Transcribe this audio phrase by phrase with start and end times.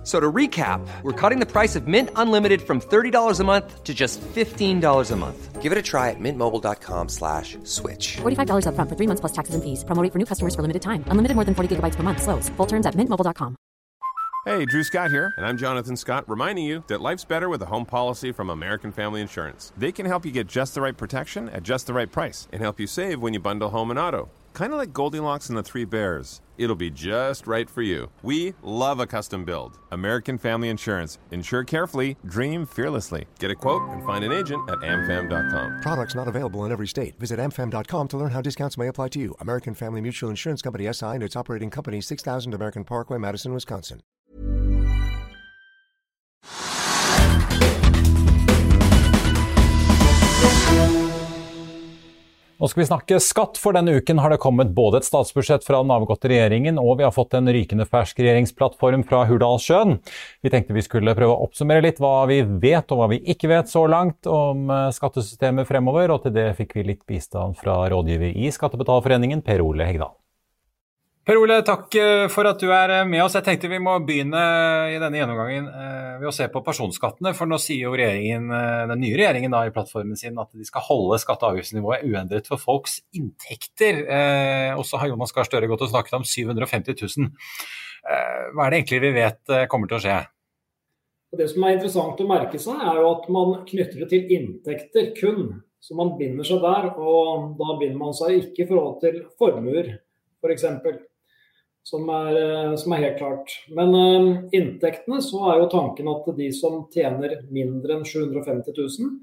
[0.00, 3.84] F- So to recap, we're cutting the price of Mint Unlimited from $30 a month
[3.84, 5.60] to just $15 a month.
[5.60, 8.16] Give it a try at mintmobile.com slash switch.
[8.22, 9.84] $45 upfront for three months plus taxes and fees.
[9.84, 11.04] Promo rate for new customers for limited time.
[11.08, 12.22] Unlimited more than 40 gigabytes per month.
[12.22, 12.48] Slows.
[12.56, 13.56] Full terms at mintmobile.com.
[14.46, 17.66] Hey, Drew Scott here, and I'm Jonathan Scott, reminding you that life's better with a
[17.66, 19.70] home policy from American Family Insurance.
[19.76, 22.62] They can help you get just the right protection at just the right price and
[22.62, 24.30] help you save when you bundle home and auto.
[24.52, 26.40] Kind of like Goldilocks and the Three Bears.
[26.58, 28.10] It'll be just right for you.
[28.22, 29.78] We love a custom build.
[29.90, 31.18] American Family Insurance.
[31.30, 33.26] Insure carefully, dream fearlessly.
[33.38, 35.80] Get a quote and find an agent at amfam.com.
[35.80, 37.18] Products not available in every state.
[37.18, 39.34] Visit amfam.com to learn how discounts may apply to you.
[39.40, 44.02] American Family Mutual Insurance Company SI and its operating company 6000 American Parkway, Madison, Wisconsin.
[52.60, 55.78] Nå skal vi snakke skatt, for denne uken har det kommet både et statsbudsjett fra
[55.80, 59.96] den avgåtte regjeringen, og vi har fått en rykende fersk regjeringsplattform fra Hurdalssjøen.
[60.44, 63.48] Vi tenkte vi skulle prøve å oppsummere litt hva vi vet og hva vi ikke
[63.48, 67.86] vet så langt om eh, skattesystemet fremover, og til det fikk vi litt bistand fra
[67.88, 70.19] rådgiver i Skattebetalerforeningen, Per Ole Hegdal.
[71.20, 73.34] Per Ole, takk eh, for at du er med oss.
[73.36, 74.40] Jeg tenkte vi må begynne
[74.88, 77.34] i denne gjennomgangen eh, ved å se på personskattene.
[77.36, 80.64] For nå sier jo regjeringen, eh, den nye regjeringen da, i plattformen sin at de
[80.64, 84.00] skal holde skatte- og avgiftsnivået uendret for folks inntekter.
[84.80, 87.30] Og så har Jonas Gahr Støre gått og snakket om 750 000.
[88.56, 90.18] Hva er det egentlig vi vet kommer til å skje?
[91.36, 95.12] Det som er interessant å merke seg, er jo at man knytter det til inntekter
[95.20, 95.60] kun.
[95.84, 99.94] Så man binder seg der, og da binder man seg ikke i forhold til formuer,
[100.40, 100.66] f.eks.
[101.86, 103.54] Som, er, eh, som er helt klart.
[103.74, 109.14] Men uh, inntektene, så er jo tanken at de som tjener mindre enn 750 000,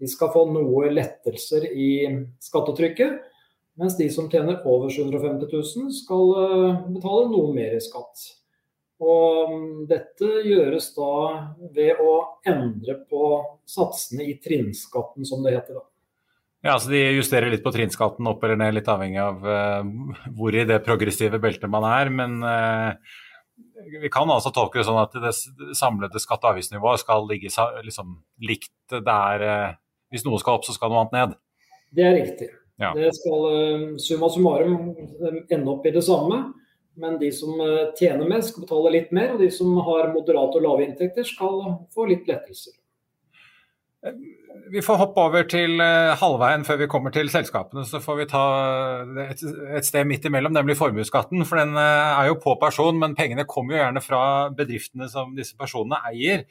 [0.00, 1.90] de skal få noe lettelser i
[2.42, 3.18] skattetrykket.
[3.80, 8.28] Mens de som tjener over 750 000, skal uh, betale noe mer i skatt.
[9.02, 11.14] Og um, dette gjøres da
[11.74, 12.14] ved å
[12.46, 13.24] endre på
[13.68, 15.80] satsene i trinnskatten, som det heter.
[15.80, 15.88] da.
[16.64, 19.84] Ja, så De justerer litt på trinnskatten opp eller ned, litt avhengig av uh,
[20.32, 22.08] hvor i det progressive beltet man er.
[22.08, 22.96] Men uh,
[24.00, 25.34] vi kan altså tolke det sånn at det
[25.76, 27.52] samlede skatte- og avgiftsnivået skal ligge
[27.84, 28.14] liksom,
[28.48, 29.74] likt der uh,
[30.14, 31.34] Hvis noe skal opp, så skal noe annet ned.
[31.92, 32.48] Det er riktig.
[32.80, 32.94] Ja.
[32.96, 34.78] Det skal summa summarum
[35.52, 36.38] ende opp i det samme.
[36.96, 37.58] Men de som
[37.98, 39.34] tjener mest, skal betale litt mer.
[39.34, 41.60] Og de som har moderate og lave inntekter, skal
[41.94, 42.72] få litt lettelser.
[44.70, 47.82] Vi får hoppe over til uh, halvveien før vi kommer til selskapene.
[47.88, 48.42] Så får vi ta
[49.26, 49.40] et,
[49.78, 51.42] et sted midt imellom, nemlig formuesskatten.
[51.48, 54.20] For den uh, er jo på person, men pengene kommer jo gjerne fra
[54.54, 56.44] bedriftene som disse personene eier.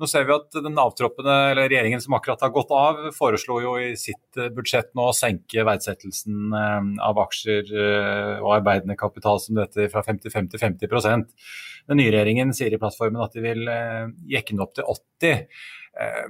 [0.00, 3.76] Nå ser vi at den avtroppende, eller regjeringen som akkurat har gått av, foreslo jo
[3.80, 7.68] i sitt budsjett nå å senke verdsettelsen av aksjer
[8.40, 11.28] og arbeidende kapital som dette fra 55 til 50%
[11.90, 13.68] Den nye regjeringen sier i plattformen at de vil
[14.32, 15.46] jekke den opp til 80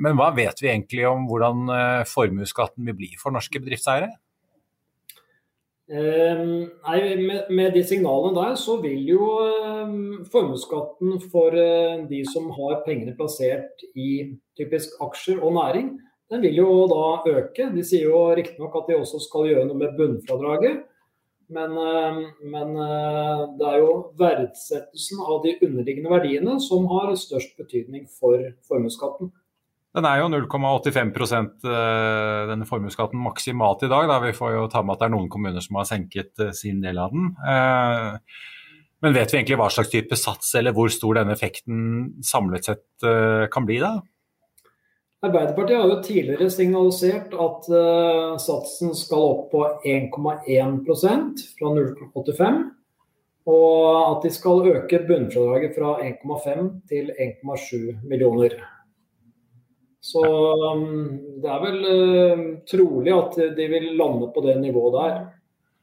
[0.00, 1.70] men hva vet vi egentlig om hvordan
[2.08, 4.10] formuesskatten vil bli for norske bedriftseiere?
[5.90, 12.20] Um, nei, med, med, de signalene der, så vil jo um, formuesskatten for uh, de
[12.30, 15.88] som har pengene plassert i typisk aksjer og næring,
[16.30, 17.66] den vil jo da øke.
[17.74, 20.84] De sier jo riktignok at de også skal gjøre noe med bunnfradraget.
[21.50, 22.22] Men, uh,
[22.54, 28.46] men uh, det er jo verdsettelsen av de underliggende verdiene som har størst betydning for
[28.70, 29.34] formuesskatten.
[29.90, 34.06] Den er jo 0,85 eh, denne formuesskatten maksimalt i dag.
[34.06, 34.20] Da.
[34.22, 36.78] Vi får jo ta med at det er noen kommuner som har senket eh, sin
[36.84, 37.32] del av den.
[37.42, 38.46] Eh,
[39.02, 43.06] men vet vi egentlig hva slags type sats eller hvor stor denne effekten samlet sett
[43.50, 43.94] kan bli da?
[45.24, 47.64] Arbeiderpartiet har jo tidligere signalisert at
[48.44, 52.60] satsen skal opp på 1,1% fra 0,85.
[53.48, 58.58] Og at de skal øke bunnfradraget fra 1,5 til 1,7 millioner.
[60.00, 60.22] Så
[60.72, 65.18] um, det er vel uh, trolig at de vil lande på det nivået der.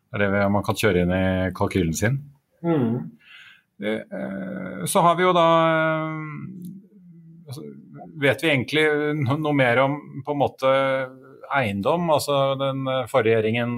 [0.08, 1.28] Det er det man kan kjøre inn i
[1.58, 2.18] kalkylen sin?
[2.66, 3.14] Mm.
[3.78, 5.48] Uh, så har vi jo da
[6.10, 7.62] uh,
[8.18, 8.82] Vet vi egentlig
[9.24, 9.94] noe mer om
[10.26, 10.70] på en måte
[11.54, 12.10] eiendom?
[12.12, 13.78] Altså Den forrige regjeringen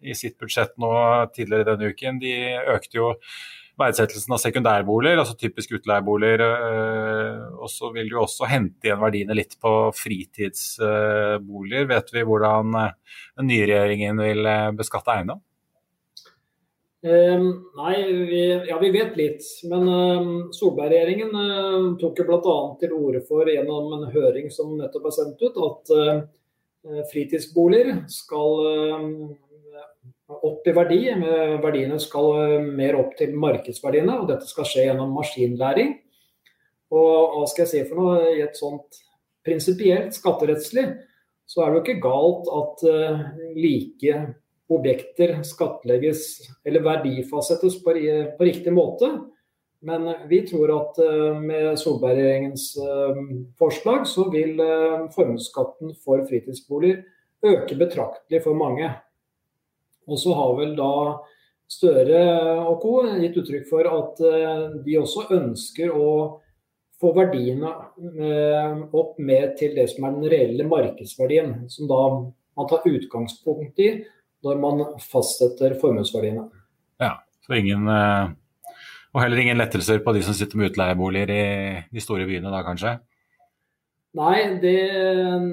[0.00, 0.92] i sitt budsjett nå
[1.34, 2.32] tidligere denne uken, de
[2.70, 3.08] økte jo
[3.80, 6.42] verdsettelsen av sekundærboliger, altså typisk utleieboliger.
[6.44, 11.88] Øh, og så vil du også hente igjen verdiene litt på fritidsboliger.
[11.90, 12.92] Vet vi hvordan øh,
[13.40, 15.42] den nye regjeringen vil øh, beskatte eiendom?
[17.04, 17.96] Um, nei,
[18.30, 18.38] vi,
[18.70, 19.42] ja, vi vet litt.
[19.68, 22.54] Men um, Solberg-regjeringen uh, tok jo bl.a.
[22.80, 28.64] til orde for gjennom en høring som nettopp er sendt ut, at uh, fritidsboliger skal
[28.64, 29.04] uh,
[30.68, 31.00] i verdi.
[31.62, 35.96] Verdiene skal mer opp til markedsverdiene, og dette skal skje gjennom maskinlæring.
[36.94, 39.02] Og hva skal jeg si for noe, i et sånt
[39.44, 40.86] prinsipielt skatterettslig,
[41.44, 42.84] så er det jo ikke galt at
[43.56, 44.20] like
[44.72, 46.26] objekter skattlegges
[46.64, 47.94] eller verdifastsettes på,
[48.38, 49.10] på, riktig måte.
[49.84, 53.18] Men vi tror at uh, med Solberg-regjeringens uh,
[53.60, 54.56] forslag så vil
[55.12, 57.02] formuesskatten for fritidsboliger
[57.44, 58.88] øke betraktelig for mange.
[60.08, 60.92] Og så har vel da
[61.74, 62.18] Støre
[62.60, 62.90] og co.
[63.18, 64.18] gitt uttrykk for at
[64.84, 66.08] de også ønsker å
[67.00, 67.70] få verdiene
[68.92, 72.02] opp med til det som er den reelle markedsverdien, som da
[72.54, 73.88] man tar utgangspunkt i
[74.44, 76.46] når man fastsetter formuesverdiene.
[77.02, 77.16] Ja,
[77.46, 78.28] så ingen, eh,
[79.14, 81.44] og heller ingen lettelser på de som sitter med utleieboliger i
[81.90, 82.98] de store byene da, kanskje?
[84.14, 84.78] Nei, det,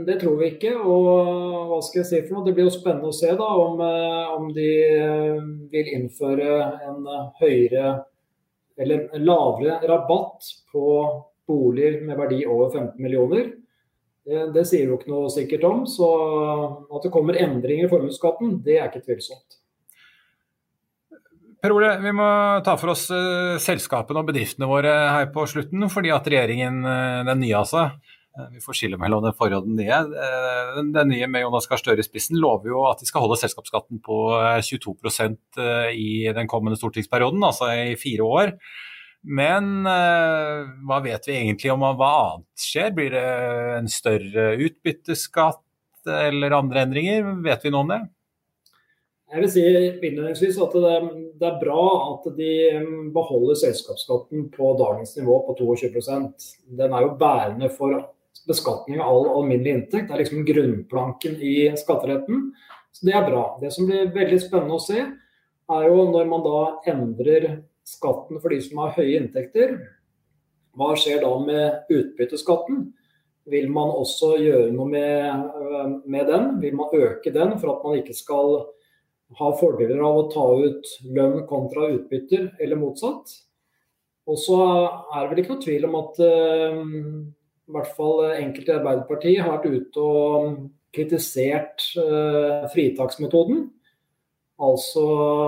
[0.05, 0.75] det, tror vi ikke.
[0.77, 2.45] Og hva skal jeg si for noe?
[2.45, 5.39] Det blir jo spennende å se da om, eh, om de eh,
[5.71, 7.07] vil innføre en
[7.41, 7.95] høyere
[8.81, 10.85] eller lavere rabatt på
[11.49, 13.49] boliger med verdi over 15 millioner.
[14.21, 15.81] Det, det sier jo ikke noe sikkert om.
[15.89, 16.11] Så
[16.85, 19.57] at det kommer endringer i formuesskatten, det er ikke tvilsomt.
[21.61, 22.29] Per Ole, vi må
[22.65, 23.09] ta for oss
[23.61, 25.89] selskapene og bedriftene våre her på slutten.
[25.93, 26.81] Fordi at regjeringen,
[27.27, 27.89] den nye altså,
[28.51, 29.97] vi får skille mellom den forrige og den nye,
[30.77, 33.39] den, den, nye med Jonas Gahr Støre i spissen lover jo at de skal holde
[33.41, 34.21] selskapsskatten på
[34.63, 35.59] 22%
[35.91, 38.53] i den kommende stortingsperioden, altså i fire år.
[39.21, 42.95] Men hva vet vi egentlig om hva annet skjer?
[42.95, 43.27] Blir det
[43.75, 45.61] en større utbytteskatt
[46.09, 47.29] eller andre endringer?
[47.43, 48.01] Vet vi noe om det?
[49.31, 50.95] Jeg vil si innledningsvis at det,
[51.39, 52.55] det, er bra at de
[53.15, 56.49] beholder selskapsskatten på dagens nivå på 22%
[56.79, 57.95] Den er jo bærende for
[58.47, 60.11] beskatning av all alminnelig inntekt.
[60.11, 62.51] Er liksom grunnplanken i skatteretten.
[62.91, 63.43] Så det er bra.
[63.61, 65.03] Det som blir veldig spennende å se,
[65.71, 66.61] er jo når man da
[66.91, 69.77] endrer skatten for de som har høye inntekter.
[70.77, 72.83] Hva skjer da med utbytteskatten?
[73.51, 76.59] Vil man også gjøre noe med, øh, med, den?
[76.61, 78.59] Vil man øke den for at man ikke skal
[79.39, 83.33] ha fordeler av å ta ut lønn kontra utbytter, eller motsatt?
[84.29, 86.81] Og så er det vel ikke noe tvil om at uh,
[87.71, 90.57] i hvert fall enkelte i Arbeiderpartiet har vært ute og
[90.91, 93.69] kritisert uh, fritaksmetoden.
[94.61, 95.03] Altså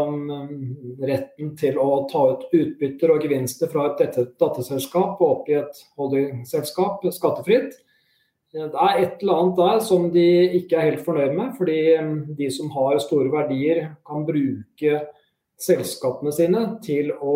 [0.09, 5.59] mm, retten til å ta ut utbytter og gevinster fra et datterselskap og opp i
[5.59, 7.75] et holdingselskap skattefritt.
[8.53, 10.25] Det er et eller annet der som de
[10.59, 11.53] ikke er helt fornøyd med.
[11.59, 14.99] Fordi mm, de som har store verdier, kan bruke
[15.61, 17.35] selskapene sine til å,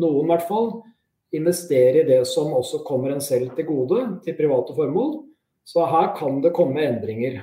[0.00, 0.70] noen i hvert fall,
[1.36, 5.18] investere i det som også kommer en selv til gode, til private formål.
[5.64, 7.42] Så her kan det komme endringer.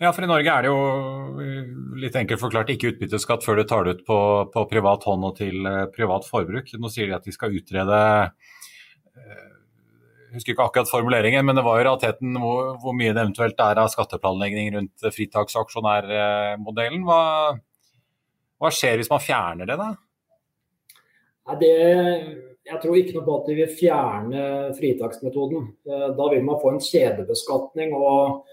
[0.00, 1.44] Ja, for i Norge er det jo
[2.00, 5.34] litt enkelt forklart ikke utbytteskatt før du tar det ut på, på privat hånd og
[5.36, 6.72] til eh, privat forbruk.
[6.80, 9.50] Nå sier de at de skal utrede eh,
[10.30, 13.60] jeg husker ikke akkurat formuleringen, men det var jo realiteten hvor, hvor mye det eventuelt
[13.64, 17.02] er av skatteplanlegging rundt fritaksaksjonærmodellen.
[17.04, 17.22] Hva,
[18.62, 19.88] hva, skjer hvis man fjerner det, da?
[21.50, 21.74] Nei, det,
[22.70, 24.46] jeg tror ikke noe på at de vil fjerne
[24.78, 25.68] fritaksmetoden.
[25.90, 27.94] Eh, da vil man få en kjedebeskatning.
[27.98, 28.46] og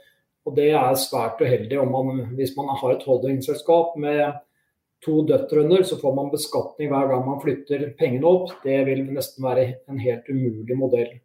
[0.48, 4.38] og Det er svært uheldig man, hvis man har et holdingselskap med
[5.04, 8.54] to døtre så får man beskatning hver gang man flytter pengene opp.
[8.64, 11.20] Det vil nesten være en helt umulig modell.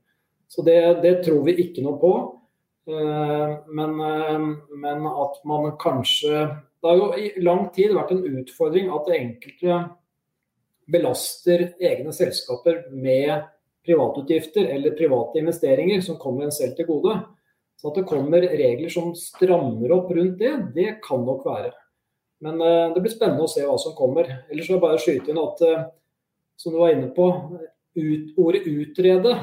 [0.49, 2.13] Så det, det tror vi ikke noe på.
[2.91, 4.39] Eh, men, eh,
[4.75, 6.51] men, at man kanskje
[6.83, 9.77] Det har jo i lang tid vært en utfordring at enkelte
[10.91, 13.45] belaster egne selskaper med
[13.87, 17.17] privatutgifter eller private investeringer som kommer en selv til gode.
[17.81, 21.73] Så at det kommer regler som strammer opp rundt det, det kan nok være.
[22.43, 24.29] Men uh, det blir spennende å se hva som kommer.
[24.51, 25.83] Ellers vil jeg bare skyte inn at, uh,
[26.59, 27.27] som du var inne på,
[27.99, 29.37] ut, ordet 'utrede'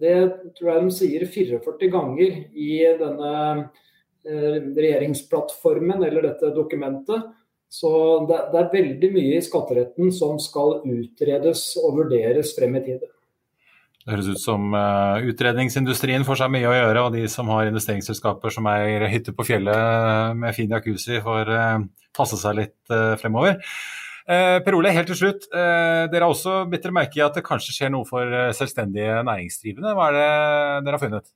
[0.00, 0.16] det
[0.56, 7.26] tror jeg de sier 44 ganger i denne uh, regjeringsplattformen eller dette dokumentet.
[7.70, 7.90] Så
[8.26, 13.04] det, det, er veldig mye i skatteretten som skal utredes og vurderes frem i tid.
[14.00, 17.68] Det høres ut som uh, utredningsindustrien får seg mye å gjøre, og de som har
[17.70, 23.14] investeringsselskaper som eier hytte på fjellet med fin jacuzzi, får uh, passe seg litt uh,
[23.20, 23.60] fremover.
[24.30, 25.46] per Ole, helt til slutt.
[25.50, 29.94] dere har også bitt dere merke i at det kanskje skjer noe for selvstendige næringsdrivende.
[29.96, 30.28] Hva er det
[30.86, 31.32] dere har funnet?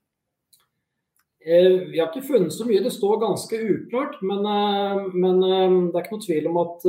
[1.45, 2.81] Vi har ikke funnet så mye.
[2.81, 4.15] Det står ganske uklart.
[4.25, 4.41] Men,
[5.13, 6.87] men det er ikke noe tvil om at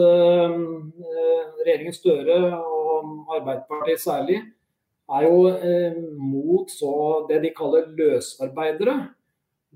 [1.60, 4.38] regjeringen Støre, og Arbeiderpartiet særlig,
[5.12, 5.42] er jo
[6.16, 6.72] mot
[7.28, 8.96] det de kaller løsarbeidere.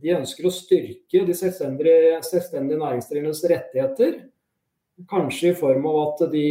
[0.00, 4.16] De ønsker å styrke de selvstendige, selvstendige næringsdrivendes rettigheter.
[5.10, 6.46] Kanskje i form av at de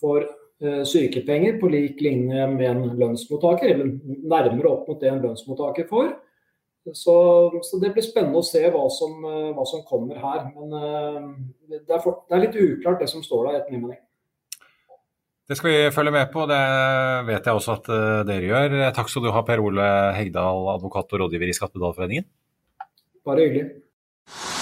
[0.00, 5.22] får eh, sykepenger på lik linje med en lønnsmottaker, eller nærmere opp mot det en
[5.24, 6.12] lønnsmottaker får.
[6.90, 7.14] Så,
[7.62, 10.48] så det blir spennende å se hva som, eh, hva som kommer her.
[10.56, 11.28] Men uh,
[11.70, 14.00] det, er for, det, er litt uklart det som står der, etter min mening.
[15.46, 16.58] Det skal vi følge med på, det
[17.28, 18.76] vet jeg også at uh, dere gjør.
[18.96, 19.86] Takk skal du ha, Per Ole
[20.18, 22.26] Hegdal, advokat og rådgiver i Skattebedalforeningen.
[23.22, 24.61] Bare hyggelig.